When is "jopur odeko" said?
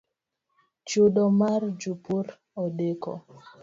1.81-3.11